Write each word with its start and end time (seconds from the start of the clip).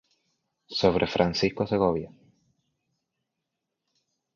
Sobre 0.79 1.05
Francisco 1.15 1.67
Segovia 1.67 2.09